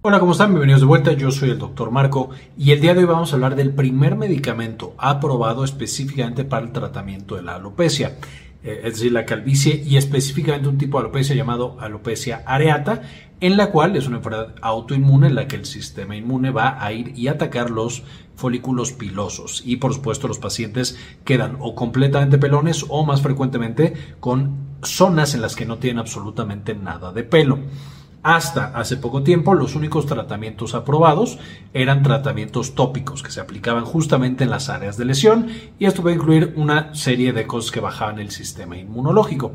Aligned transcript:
Hola, 0.00 0.20
¿cómo 0.20 0.30
están? 0.30 0.50
Bienvenidos 0.50 0.82
de 0.82 0.86
vuelta. 0.86 1.12
Yo 1.14 1.32
soy 1.32 1.50
el 1.50 1.58
doctor 1.58 1.90
Marco 1.90 2.30
y 2.56 2.70
el 2.70 2.80
día 2.80 2.94
de 2.94 3.00
hoy 3.00 3.06
vamos 3.06 3.32
a 3.32 3.34
hablar 3.34 3.56
del 3.56 3.74
primer 3.74 4.14
medicamento 4.14 4.94
aprobado 4.96 5.64
específicamente 5.64 6.44
para 6.44 6.64
el 6.64 6.70
tratamiento 6.70 7.34
de 7.34 7.42
la 7.42 7.56
alopecia, 7.56 8.16
eh, 8.62 8.82
es 8.84 8.94
decir, 8.94 9.10
la 9.10 9.26
calvicie 9.26 9.82
y 9.84 9.96
específicamente 9.96 10.68
un 10.68 10.78
tipo 10.78 10.98
de 10.98 11.06
alopecia 11.06 11.34
llamado 11.34 11.76
alopecia 11.80 12.44
areata, 12.46 13.02
en 13.40 13.56
la 13.56 13.72
cual 13.72 13.96
es 13.96 14.06
una 14.06 14.18
enfermedad 14.18 14.54
autoinmune 14.62 15.26
en 15.26 15.34
la 15.34 15.48
que 15.48 15.56
el 15.56 15.66
sistema 15.66 16.14
inmune 16.14 16.52
va 16.52 16.80
a 16.80 16.92
ir 16.92 17.12
y 17.18 17.26
atacar 17.26 17.68
los 17.68 18.04
folículos 18.36 18.92
pilosos 18.92 19.64
y 19.66 19.78
por 19.78 19.94
supuesto 19.94 20.28
los 20.28 20.38
pacientes 20.38 20.96
quedan 21.24 21.56
o 21.58 21.74
completamente 21.74 22.38
pelones 22.38 22.86
o 22.88 23.04
más 23.04 23.20
frecuentemente 23.20 23.94
con 24.20 24.68
zonas 24.80 25.34
en 25.34 25.42
las 25.42 25.56
que 25.56 25.66
no 25.66 25.78
tienen 25.78 25.98
absolutamente 25.98 26.76
nada 26.76 27.12
de 27.12 27.24
pelo. 27.24 27.58
Hasta 28.22 28.66
hace 28.74 28.96
poco 28.96 29.22
tiempo 29.22 29.54
los 29.54 29.76
únicos 29.76 30.06
tratamientos 30.06 30.74
aprobados 30.74 31.38
eran 31.72 32.02
tratamientos 32.02 32.74
tópicos 32.74 33.22
que 33.22 33.30
se 33.30 33.40
aplicaban 33.40 33.84
justamente 33.84 34.44
en 34.44 34.50
las 34.50 34.68
áreas 34.68 34.96
de 34.96 35.04
lesión 35.04 35.48
y 35.78 35.86
esto 35.86 36.02
puede 36.02 36.16
incluir 36.16 36.52
una 36.56 36.94
serie 36.94 37.32
de 37.32 37.46
cosas 37.46 37.70
que 37.70 37.80
bajaban 37.80 38.18
el 38.18 38.30
sistema 38.30 38.76
inmunológico. 38.76 39.52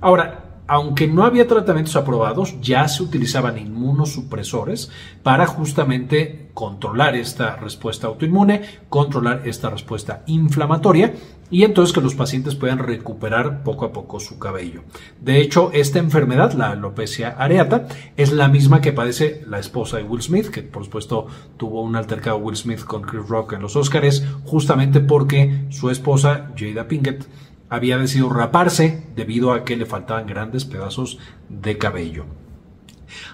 Ahora, 0.00 0.51
aunque 0.66 1.08
no 1.08 1.24
había 1.24 1.46
tratamientos 1.46 1.96
aprobados, 1.96 2.60
ya 2.60 2.86
se 2.88 3.02
utilizaban 3.02 3.58
inmunosupresores 3.58 4.90
para 5.22 5.46
justamente 5.46 6.50
controlar 6.54 7.16
esta 7.16 7.56
respuesta 7.56 8.06
autoinmune, 8.06 8.62
controlar 8.88 9.42
esta 9.46 9.70
respuesta 9.70 10.22
inflamatoria 10.26 11.14
y 11.50 11.64
entonces 11.64 11.92
que 11.92 12.00
los 12.00 12.14
pacientes 12.14 12.54
puedan 12.54 12.78
recuperar 12.78 13.62
poco 13.62 13.84
a 13.84 13.92
poco 13.92 14.20
su 14.20 14.38
cabello. 14.38 14.82
De 15.20 15.40
hecho, 15.40 15.70
esta 15.72 15.98
enfermedad, 15.98 16.52
la 16.54 16.70
alopecia 16.70 17.36
areata, 17.38 17.86
es 18.16 18.32
la 18.32 18.48
misma 18.48 18.80
que 18.80 18.92
padece 18.92 19.44
la 19.46 19.58
esposa 19.58 19.98
de 19.98 20.04
Will 20.04 20.22
Smith, 20.22 20.48
que 20.48 20.62
por 20.62 20.84
supuesto 20.84 21.26
tuvo 21.58 21.82
un 21.82 21.96
altercado 21.96 22.38
Will 22.38 22.56
Smith 22.56 22.84
con 22.84 23.02
Chris 23.02 23.28
Rock 23.28 23.52
en 23.52 23.62
los 23.62 23.76
Oscars, 23.76 24.24
justamente 24.44 25.00
porque 25.00 25.66
su 25.68 25.90
esposa, 25.90 26.50
Jada 26.56 26.88
Pinkett, 26.88 27.26
había 27.72 27.96
decidido 27.96 28.28
raparse 28.28 29.02
debido 29.16 29.54
a 29.54 29.64
que 29.64 29.76
le 29.76 29.86
faltaban 29.86 30.26
grandes 30.26 30.66
pedazos 30.66 31.18
de 31.48 31.78
cabello. 31.78 32.26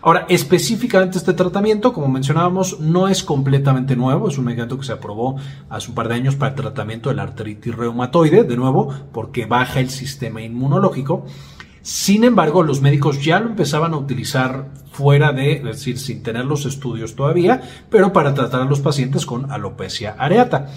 Ahora, 0.01 0.27
específicamente 0.29 1.19
este 1.19 1.33
tratamiento, 1.33 1.93
como 1.93 2.07
mencionábamos, 2.07 2.79
no 2.79 3.09
es 3.09 3.25
completamente 3.25 3.97
nuevo, 3.97 4.29
es 4.29 4.39
un 4.39 4.45
medicamento 4.45 4.79
que 4.79 4.87
se 4.87 4.93
aprobó 4.93 5.39
hace 5.69 5.89
un 5.89 5.97
par 5.97 6.07
de 6.07 6.15
años 6.15 6.37
para 6.37 6.51
el 6.51 6.57
tratamiento 6.57 7.09
de 7.09 7.17
la 7.17 7.25
artritis 7.25 7.75
reumatoide, 7.75 8.45
de 8.45 8.57
nuevo, 8.57 8.95
porque 9.13 9.47
baja 9.47 9.81
el 9.81 9.91
sistema 9.91 10.41
inmunológico. 10.41 11.27
Sin 11.83 12.23
embargo, 12.23 12.63
los 12.63 12.81
médicos 12.81 13.25
ya 13.25 13.41
lo 13.41 13.49
empezaban 13.49 13.93
a 13.93 13.97
utilizar 13.97 14.69
fuera 14.93 15.33
de, 15.33 15.55
es 15.55 15.65
decir, 15.65 15.99
sin 15.99 16.23
tener 16.23 16.45
los 16.45 16.65
estudios 16.65 17.17
todavía, 17.17 17.61
pero 17.91 18.13
para 18.13 18.35
tratar 18.35 18.61
a 18.61 18.67
los 18.67 18.79
pacientes 18.79 19.27
con 19.27 19.51
alopecia 19.51 20.15
areata. 20.17 20.69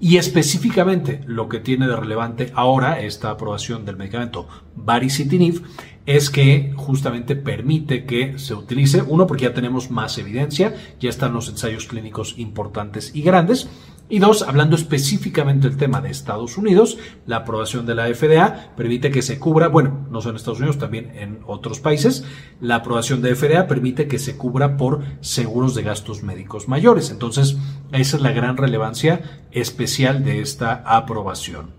Y 0.00 0.16
específicamente 0.16 1.20
lo 1.26 1.48
que 1.50 1.60
tiene 1.60 1.86
de 1.86 1.94
relevante 1.94 2.50
ahora 2.54 3.00
esta 3.00 3.30
aprobación 3.30 3.84
del 3.84 3.98
medicamento 3.98 4.48
baricitinib 4.74 5.62
es 6.06 6.30
que 6.30 6.72
justamente 6.74 7.36
permite 7.36 8.06
que 8.06 8.38
se 8.38 8.54
utilice, 8.54 9.02
uno 9.02 9.26
porque 9.26 9.44
ya 9.44 9.54
tenemos 9.54 9.90
más 9.90 10.16
evidencia, 10.16 10.74
ya 10.98 11.10
están 11.10 11.34
los 11.34 11.50
ensayos 11.50 11.86
clínicos 11.86 12.34
importantes 12.38 13.14
y 13.14 13.20
grandes, 13.20 13.68
y 14.10 14.18
dos, 14.18 14.42
hablando 14.42 14.74
específicamente 14.74 15.68
del 15.68 15.78
tema 15.78 16.00
de 16.00 16.10
Estados 16.10 16.58
Unidos, 16.58 16.98
la 17.26 17.36
aprobación 17.36 17.86
de 17.86 17.94
la 17.94 18.12
FDA 18.12 18.72
permite 18.76 19.12
que 19.12 19.22
se 19.22 19.38
cubra, 19.38 19.68
bueno, 19.68 20.08
no 20.10 20.20
solo 20.20 20.32
en 20.32 20.36
Estados 20.36 20.58
Unidos, 20.58 20.78
también 20.78 21.12
en 21.14 21.38
otros 21.46 21.78
países, 21.78 22.24
la 22.60 22.76
aprobación 22.76 23.22
de 23.22 23.36
FDA 23.36 23.68
permite 23.68 24.08
que 24.08 24.18
se 24.18 24.36
cubra 24.36 24.76
por 24.76 25.02
seguros 25.20 25.76
de 25.76 25.84
gastos 25.84 26.24
médicos 26.24 26.68
mayores. 26.68 27.10
Entonces, 27.10 27.56
esa 27.92 28.16
es 28.16 28.22
la 28.22 28.32
gran 28.32 28.56
relevancia 28.56 29.44
especial 29.52 30.24
de 30.24 30.40
esta 30.40 30.82
aprobación. 30.84 31.70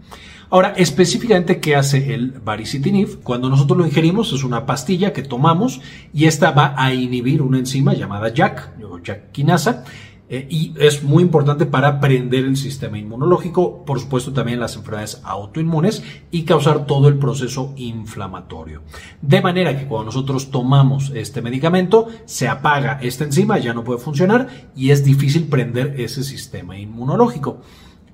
Ahora, 0.50 0.74
específicamente, 0.76 1.62
¿qué 1.62 1.78
hace 1.78 2.14
el 2.14 2.32
baricitinib? 2.32 3.22
Cuando 3.24 3.50
nosotros 3.50 3.78
lo 3.78 3.86
ingerimos, 3.86 4.34
es 4.34 4.44
una 4.44 4.66
pastilla 4.66 5.14
que 5.14 5.22
tomamos 5.22 5.80
y 6.14 6.26
esta 6.26 6.52
va 6.52 6.76
a 6.78 6.94
inhibir 6.94 7.42
una 7.42 7.58
enzima 7.58 7.94
llamada 7.94 8.34
JAK, 8.36 8.74
o 8.84 9.00
JAK 9.02 9.32
quinasa, 9.32 9.86
eh, 10.34 10.48
y 10.50 10.74
es 10.80 11.04
muy 11.04 11.24
importante 11.24 11.66
para 11.66 12.00
prender 12.00 12.46
el 12.46 12.56
sistema 12.56 12.98
inmunológico, 12.98 13.84
por 13.84 14.00
supuesto 14.00 14.32
también 14.32 14.62
las 14.62 14.78
enfermedades 14.78 15.20
autoinmunes 15.26 16.04
y 16.32 16.44
causar 16.44 16.86
todo 16.86 17.10
el 17.10 17.18
proceso 17.18 17.74
inflamatorio. 17.76 18.82
De 19.22 19.42
manera 19.42 19.78
que 19.78 19.88
cuando 19.88 20.06
nosotros 20.06 20.50
tomamos 20.50 21.12
este 21.14 21.42
medicamento, 21.42 22.08
se 22.24 22.48
apaga 22.48 22.98
esta 23.02 23.26
enzima, 23.26 23.60
ya 23.60 23.74
no 23.74 23.84
puede 23.84 24.00
funcionar 24.00 24.70
y 24.74 24.92
es 24.92 25.04
difícil 25.04 25.50
prender 25.50 26.00
ese 26.00 26.24
sistema 26.24 26.80
inmunológico. 26.80 27.60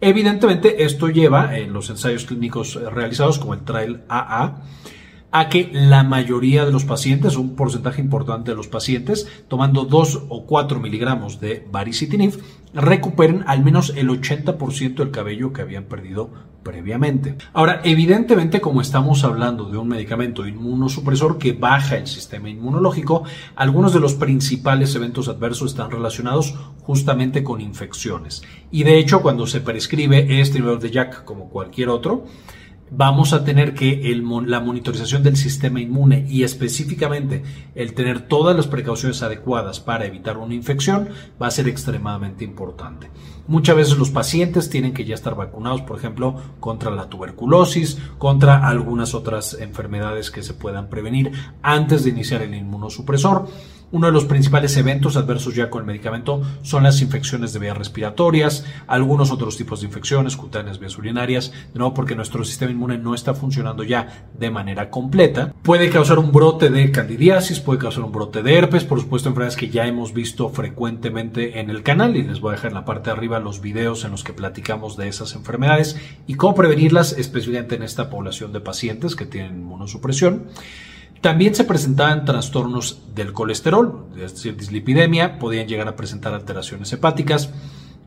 Evidentemente, 0.02 0.86
esto 0.86 1.10
lleva 1.10 1.56
en 1.56 1.72
los 1.72 1.92
ensayos 1.92 2.26
clínicos 2.26 2.82
realizados 2.92 3.38
como 3.38 3.54
el 3.54 3.60
Trial 3.60 4.06
AA 4.10 4.64
a 5.32 5.50
que 5.50 5.70
la 5.74 6.04
mayoría 6.04 6.66
de 6.66 6.72
los 6.72 6.86
pacientes, 6.86 7.36
un 7.36 7.56
porcentaje 7.56 8.02
importante 8.02 8.52
de 8.52 8.58
los 8.58 8.68
pacientes, 8.68 9.28
tomando 9.48 9.84
2 9.84 10.24
o 10.30 10.46
4 10.46 10.80
miligramos 10.80 11.40
de 11.40 11.66
baricitinib, 11.70 12.40
recuperen 12.74 13.44
al 13.48 13.64
menos 13.64 13.94
el 13.96 14.10
80% 14.10 14.96
del 14.96 15.12
cabello 15.12 15.52
que 15.54 15.62
habían 15.62 15.86
perdido 15.86 16.30
previamente. 16.64 17.36
Ahora, 17.54 17.82
evidentemente, 17.86 18.60
como 18.60 18.82
estamos 18.82 19.24
hablando 19.24 19.70
de 19.70 19.78
un 19.78 19.88
medicamento 19.88 20.46
inmunosupresor 20.46 21.38
que 21.38 21.54
baja 21.54 21.96
el 21.96 22.08
sistema 22.08 22.50
inmunológico, 22.50 23.24
algunos 23.56 23.94
de 23.94 24.02
los 24.02 24.16
principales 24.16 24.94
eventos 24.96 25.30
adversos 25.30 25.72
están 25.72 25.92
relacionados 25.92 26.56
justamente 26.82 27.42
con 27.42 27.62
infecciones. 27.62 28.44
Y 28.70 28.84
de 28.84 28.98
hecho, 28.98 29.22
cuando 29.22 29.48
se 29.48 29.62
prescribe 29.62 30.42
este 30.42 30.60
nivel 30.60 30.80
de 30.80 30.92
JAK 30.92 31.24
como 31.24 31.50
cualquier 31.50 31.88
otro, 31.88 32.26
vamos 32.90 33.34
a 33.34 33.44
tener 33.44 33.74
que 33.74 34.02
la 34.46 34.59
monitorización 34.59 35.24
del 35.24 35.38
sistema 35.38 35.81
inmune 35.81 36.25
y 36.30 36.44
específicamente 36.44 37.44
el 37.75 37.94
tener 37.94 38.28
todas 38.28 38.56
las 38.56 38.68
precauciones 38.68 39.22
adecuadas 39.24 39.80
para 39.80 40.06
evitar 40.06 40.38
una 40.38 40.53
infección 40.53 41.09
va 41.42 41.48
a 41.48 41.52
ser 41.52 41.68
extremadamente 41.68 42.44
importante. 42.44 43.09
Muchas 43.48 43.75
veces 43.78 43.98
los 43.98 44.09
pacientes 44.09 44.70
tienen 44.70 44.94
que 44.94 45.06
ya 45.06 45.16
estar 45.16 45.36
vacunados, 45.36 45.81
por 45.81 45.98
ejemplo, 45.98 46.36
contra 46.59 46.92
la 46.92 47.08
tuberculosis, 47.08 47.98
contra 48.18 48.68
algunas 48.68 49.14
otras 49.14 49.58
enfermedades 49.59 50.31
que 50.31 50.44
se 50.44 50.54
puedan 50.54 50.90
prevenir 50.90 51.31
antes 51.62 52.04
de 52.04 52.09
iniciar 52.09 52.42
el 52.42 52.54
inmunosupresor. 52.54 53.48
Uno 53.90 54.08
de 54.08 54.12
los 54.12 54.25
principales 54.25 54.75
eventos 54.75 55.16
adversos 55.16 55.56
ya 55.56 55.70
con 55.70 55.80
el 55.80 55.88
medicamento 55.88 56.42
son 56.62 56.84
las 56.84 57.02
infecciones 57.02 57.53
de 57.53 57.59
vías 57.59 57.78
respiratorias, 57.78 58.66
algunos 58.86 59.31
otros 59.31 59.56
tipos 59.56 59.80
de 59.80 59.88
infecciones, 59.88 60.36
cutáneas, 60.36 60.78
vías 60.78 60.98
urinarias, 60.98 61.53
de 61.72 61.80
nuevo 61.80 61.94
porque 61.94 62.14
nuestro 62.14 62.44
sistema 62.44 62.74
inmune 62.74 62.98
no 62.98 63.16
está 63.16 63.34
funcionando 63.34 63.84
ya 63.84 64.28
de 64.38 64.52
manera 64.52 64.90
completa. 64.90 65.53
Puede 65.64 65.90
causar 65.90 66.20
un 66.20 66.34
brote 66.34 66.70
de 66.70 66.92
candidiasis, 66.92 67.62
puede 67.62 67.80
causar 67.80 68.03
un 68.03 68.12
brote 68.12 68.44
de 68.44 68.56
herpes, 68.56 68.84
por 68.84 69.00
supuesto 69.00 69.30
enfermedades 69.30 69.56
que 69.56 69.70
ya 69.70 69.88
hemos 69.88 70.14
visto 70.14 70.50
frecuentemente 70.50 71.62
en 71.62 71.69
el 71.69 71.81
canal 71.81 72.18
y 72.18 72.24
les 72.24 72.42
voy 72.42 72.50
a 72.50 72.56
dejar 72.56 72.72
en 72.72 72.75
la 72.75 72.84
parte 72.84 73.09
de 73.09 73.16
arriba 73.16 73.40
los 73.40 73.62
videos 73.62 74.04
en 74.04 74.12
los 74.12 74.25
que 74.25 74.34
platicamos 74.34 74.98
de 74.98 75.08
esas 75.08 75.34
enfermedades 75.34 75.96
y 76.28 76.34
cómo 76.34 76.56
prevenirlas 76.56 77.14
especialmente 77.14 77.75
en 77.75 77.84
esta 77.84 78.09
población 78.09 78.52
de 78.52 78.59
pacientes 78.59 79.16
que 79.16 79.25
tienen 79.25 79.59
inmunosupresión. 79.59 80.48
También 81.28 81.54
se 81.54 81.66
presentaban 81.66 82.24
trastornos 82.24 83.02
del 83.14 83.34
colesterol, 83.34 84.06
es 84.16 84.32
decir, 84.32 84.56
dislipidemia, 84.56 85.40
podían 85.40 85.68
llegar 85.68 85.90
a 85.90 85.98
presentar 85.98 86.34
alteraciones 86.34 86.94
hepáticas 86.94 87.50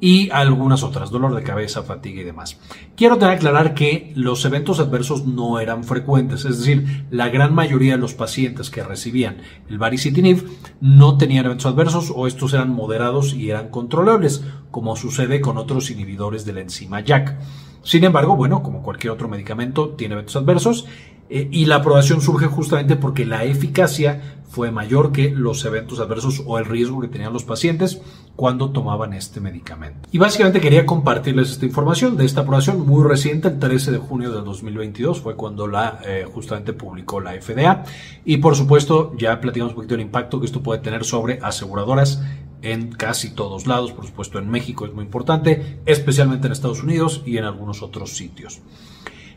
y 0.00 0.30
algunas 0.30 0.82
otras, 0.82 1.10
dolor 1.10 1.34
de 1.34 1.42
cabeza, 1.42 1.82
fatiga 1.82 2.22
y 2.22 2.24
demás. 2.24 2.58
Quiero 2.96 3.18
tener 3.18 3.34
aclarar 3.34 3.74
que 3.74 4.14
los 4.16 4.42
eventos 4.46 4.80
adversos 4.80 5.26
no 5.26 5.60
eran 5.60 5.84
frecuentes, 5.84 6.46
es 6.46 6.60
decir, 6.60 7.04
la 7.10 7.28
gran 7.28 7.54
mayoría 7.54 7.92
de 7.92 8.00
los 8.00 8.14
pacientes 8.14 8.70
que 8.70 8.82
recibían 8.82 9.42
el 9.68 9.76
baricitinib 9.76 10.48
no 10.80 11.18
tenían 11.18 11.44
eventos 11.44 11.66
adversos 11.66 12.10
o 12.16 12.26
estos 12.26 12.54
eran 12.54 12.70
moderados 12.70 13.34
y 13.34 13.50
eran 13.50 13.68
controlables, 13.68 14.42
como 14.70 14.96
sucede 14.96 15.42
con 15.42 15.58
otros 15.58 15.90
inhibidores 15.90 16.46
de 16.46 16.54
la 16.54 16.62
enzima 16.62 17.04
JAK. 17.06 17.36
Sin 17.82 18.04
embargo, 18.04 18.34
bueno, 18.36 18.62
como 18.62 18.82
cualquier 18.82 19.10
otro 19.10 19.28
medicamento, 19.28 19.90
tiene 19.90 20.14
eventos 20.14 20.36
adversos 20.36 20.86
eh, 21.30 21.48
y 21.50 21.66
la 21.66 21.76
aprobación 21.76 22.20
surge 22.20 22.46
justamente 22.46 22.96
porque 22.96 23.24
la 23.24 23.44
eficacia 23.44 24.40
fue 24.50 24.72
mayor 24.72 25.12
que 25.12 25.30
los 25.30 25.64
eventos 25.64 26.00
adversos 26.00 26.42
o 26.44 26.58
el 26.58 26.64
riesgo 26.64 27.00
que 27.00 27.06
tenían 27.06 27.32
los 27.32 27.44
pacientes 27.44 28.02
cuando 28.34 28.70
tomaban 28.70 29.12
este 29.12 29.40
medicamento. 29.40 30.08
Y 30.10 30.18
básicamente 30.18 30.60
quería 30.60 30.84
compartirles 30.84 31.52
esta 31.52 31.66
información 31.66 32.16
de 32.16 32.24
esta 32.24 32.40
aprobación 32.40 32.84
muy 32.84 33.06
reciente, 33.06 33.46
el 33.46 33.60
13 33.60 33.92
de 33.92 33.98
junio 33.98 34.32
del 34.32 34.44
2022 34.44 35.20
fue 35.20 35.36
cuando 35.36 35.68
la 35.68 36.00
eh, 36.04 36.26
justamente 36.28 36.72
publicó 36.72 37.20
la 37.20 37.40
FDA 37.40 37.84
y 38.24 38.38
por 38.38 38.56
supuesto 38.56 39.12
ya 39.16 39.40
platicamos 39.40 39.72
un 39.72 39.76
poquito 39.76 39.94
del 39.94 40.06
impacto 40.06 40.40
que 40.40 40.46
esto 40.46 40.62
puede 40.62 40.80
tener 40.80 41.04
sobre 41.04 41.38
aseguradoras 41.42 42.20
en 42.62 42.90
casi 42.90 43.30
todos 43.30 43.68
lados, 43.68 43.92
por 43.92 44.04
supuesto 44.04 44.40
en 44.40 44.50
México 44.50 44.84
es 44.84 44.92
muy 44.92 45.04
importante, 45.04 45.78
especialmente 45.86 46.48
en 46.48 46.52
Estados 46.52 46.82
Unidos 46.82 47.22
y 47.24 47.36
en 47.36 47.44
algunos 47.44 47.82
otros 47.82 48.16
sitios. 48.16 48.60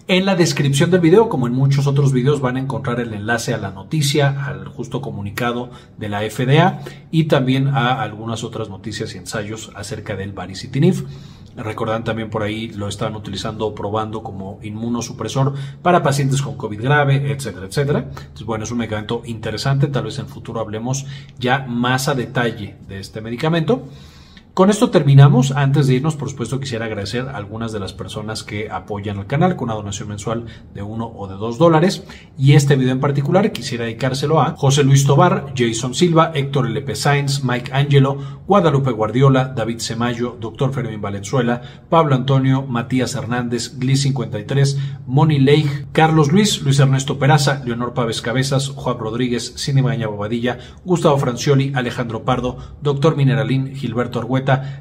En 0.09 0.25
la 0.25 0.35
descripción 0.35 0.91
del 0.91 0.99
video, 0.99 1.29
como 1.29 1.47
en 1.47 1.53
muchos 1.53 1.87
otros 1.87 2.11
videos, 2.11 2.41
van 2.41 2.57
a 2.57 2.59
encontrar 2.59 2.99
el 2.99 3.13
enlace 3.13 3.53
a 3.53 3.57
la 3.57 3.71
noticia, 3.71 4.45
al 4.45 4.67
justo 4.67 4.99
comunicado 4.99 5.69
de 5.97 6.09
la 6.09 6.19
FDA 6.29 6.81
y 7.09 7.25
también 7.25 7.69
a 7.69 8.01
algunas 8.01 8.43
otras 8.43 8.67
noticias 8.67 9.15
y 9.15 9.19
ensayos 9.19 9.71
acerca 9.75 10.17
del 10.17 10.33
baricitinib. 10.33 11.07
Recordan 11.55 12.03
también 12.03 12.29
por 12.29 12.43
ahí 12.43 12.67
lo 12.67 12.89
estaban 12.89 13.15
utilizando 13.15 13.65
o 13.65 13.73
probando 13.73 14.23
como 14.23 14.59
inmunosupresor 14.61 15.53
para 15.81 16.03
pacientes 16.03 16.41
con 16.41 16.57
COVID 16.57 16.81
grave, 16.81 17.31
etcétera, 17.31 17.67
etcétera. 17.67 17.99
Entonces, 17.99 18.45
bueno, 18.45 18.65
es 18.65 18.71
un 18.71 18.79
medicamento 18.79 19.21
interesante. 19.23 19.87
Tal 19.87 20.03
vez 20.03 20.19
en 20.19 20.25
el 20.25 20.31
futuro 20.31 20.59
hablemos 20.59 21.05
ya 21.39 21.59
más 21.59 22.09
a 22.09 22.13
detalle 22.13 22.75
de 22.89 22.99
este 22.99 23.21
medicamento. 23.21 23.87
Con 24.53 24.69
esto 24.69 24.91
terminamos. 24.91 25.51
Antes 25.51 25.87
de 25.87 25.95
irnos, 25.95 26.15
por 26.15 26.29
supuesto, 26.29 26.59
quisiera 26.59 26.85
agradecer 26.85 27.27
a 27.27 27.37
algunas 27.37 27.71
de 27.71 27.79
las 27.79 27.91
personas 27.91 28.43
que 28.43 28.69
apoyan 28.69 29.17
al 29.17 29.25
canal 29.25 29.55
con 29.55 29.69
una 29.69 29.73
donación 29.73 30.09
mensual 30.09 30.45
de 30.75 30.83
uno 30.83 31.07
o 31.07 31.27
de 31.27 31.33
dos 31.33 31.57
dólares. 31.57 32.03
Y 32.37 32.53
este 32.53 32.75
video 32.75 32.91
en 32.91 32.99
particular 32.99 33.51
quisiera 33.51 33.85
dedicárselo 33.85 34.39
a 34.39 34.51
José 34.51 34.83
Luis 34.83 35.07
Tobar, 35.07 35.53
Jason 35.57 35.95
Silva, 35.95 36.31
Héctor 36.35 36.67
L.P. 36.67 36.95
Sainz, 36.95 37.43
Mike 37.43 37.71
Angelo, 37.73 38.43
Guadalupe 38.45 38.91
Guardiola, 38.91 39.45
David 39.45 39.79
Semayo, 39.79 40.37
Dr. 40.39 40.71
Fermín 40.71 41.01
Valenzuela, 41.01 41.63
Pablo 41.89 42.13
Antonio, 42.13 42.61
Matías 42.61 43.15
Hernández, 43.15 43.79
Gli53, 43.79 45.01
Moni 45.07 45.39
Leigh, 45.39 45.87
Carlos 45.93 46.31
Luis, 46.31 46.61
Luis 46.61 46.77
Ernesto 46.77 47.17
Peraza, 47.17 47.63
Leonor 47.65 47.95
Pávez 47.95 48.21
Cabezas, 48.21 48.69
Juan 48.69 48.99
Rodríguez, 48.99 49.53
Cine 49.55 49.81
Bobadilla, 49.81 50.59
Gustavo 50.85 51.17
Francioli, 51.17 51.71
Alejandro 51.73 52.23
Pardo, 52.23 52.57
Dr. 52.83 53.15
Mineralín, 53.15 53.75
Gilberto 53.75 54.19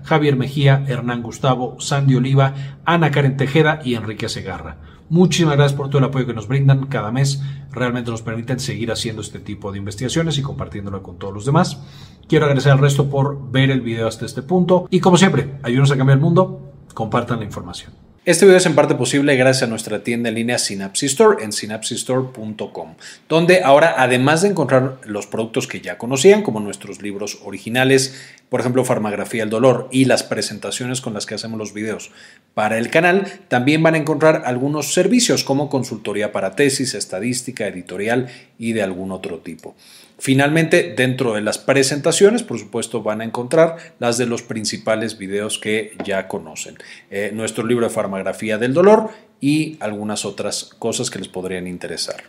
Javier 0.04 0.36
Mejía, 0.36 0.84
Hernán 0.88 1.22
Gustavo, 1.22 1.76
Sandy 1.80 2.16
Oliva, 2.16 2.54
Ana 2.84 3.10
Karen 3.10 3.36
Tejeda 3.36 3.80
y 3.84 3.94
Enrique 3.94 4.28
Segarra. 4.28 4.76
Muchísimas 5.08 5.56
gracias 5.56 5.76
por 5.76 5.88
todo 5.88 5.98
el 5.98 6.04
apoyo 6.04 6.26
que 6.26 6.32
nos 6.32 6.48
brindan 6.48 6.86
cada 6.86 7.12
mes. 7.12 7.42
Realmente 7.70 8.10
nos 8.10 8.22
permiten 8.22 8.58
seguir 8.58 8.90
haciendo 8.90 9.20
este 9.20 9.40
tipo 9.40 9.70
de 9.70 9.78
investigaciones 9.78 10.38
y 10.38 10.42
compartiéndolo 10.42 11.02
con 11.02 11.18
todos 11.18 11.34
los 11.34 11.44
demás. 11.44 11.82
Quiero 12.28 12.46
agradecer 12.46 12.72
al 12.72 12.78
resto 12.78 13.10
por 13.10 13.50
ver 13.50 13.70
el 13.70 13.82
video 13.82 14.08
hasta 14.08 14.24
este 14.24 14.42
punto. 14.42 14.86
Y 14.90 15.00
como 15.00 15.18
siempre, 15.18 15.58
ayúdenos 15.62 15.90
a 15.90 15.96
cambiar 15.96 16.16
el 16.16 16.22
mundo. 16.24 16.72
Compartan 16.94 17.40
la 17.40 17.44
información. 17.44 18.01
Este 18.24 18.44
video 18.44 18.58
es 18.58 18.66
en 18.66 18.76
parte 18.76 18.94
posible 18.94 19.34
gracias 19.34 19.64
a 19.64 19.66
nuestra 19.66 20.04
tienda 20.04 20.28
en 20.28 20.36
línea 20.36 20.56
Synapsis 20.56 21.10
Store 21.10 21.42
en 21.42 21.52
synapsistore.com, 21.52 22.94
donde 23.28 23.64
ahora 23.64 23.96
además 23.98 24.42
de 24.42 24.50
encontrar 24.50 25.00
los 25.04 25.26
productos 25.26 25.66
que 25.66 25.80
ya 25.80 25.98
conocían, 25.98 26.44
como 26.44 26.60
nuestros 26.60 27.02
libros 27.02 27.40
originales, 27.42 28.14
por 28.48 28.60
ejemplo 28.60 28.84
Farmagrafía 28.84 29.42
del 29.42 29.50
Dolor 29.50 29.88
y 29.90 30.04
las 30.04 30.22
presentaciones 30.22 31.00
con 31.00 31.14
las 31.14 31.26
que 31.26 31.34
hacemos 31.34 31.58
los 31.58 31.74
videos 31.74 32.12
para 32.54 32.78
el 32.78 32.90
canal, 32.90 33.26
también 33.48 33.82
van 33.82 33.94
a 33.96 33.98
encontrar 33.98 34.42
algunos 34.46 34.94
servicios 34.94 35.42
como 35.42 35.68
consultoría 35.68 36.30
para 36.30 36.54
tesis, 36.54 36.94
estadística, 36.94 37.66
editorial 37.66 38.28
y 38.56 38.72
de 38.72 38.84
algún 38.84 39.10
otro 39.10 39.38
tipo. 39.38 39.74
Finalmente, 40.22 40.94
dentro 40.96 41.34
de 41.34 41.40
las 41.40 41.58
presentaciones, 41.58 42.44
por 42.44 42.56
supuesto, 42.56 43.02
van 43.02 43.22
a 43.22 43.24
encontrar 43.24 43.78
las 43.98 44.18
de 44.18 44.26
los 44.26 44.42
principales 44.42 45.18
videos 45.18 45.58
que 45.58 45.96
ya 46.04 46.28
conocen. 46.28 46.78
Eh, 47.10 47.32
nuestro 47.34 47.66
libro 47.66 47.88
de 47.88 47.92
farmagrafía 47.92 48.56
del 48.56 48.72
dolor 48.72 49.10
y 49.40 49.78
algunas 49.80 50.24
otras 50.24 50.76
cosas 50.78 51.10
que 51.10 51.18
les 51.18 51.26
podrían 51.26 51.66
interesar. 51.66 52.22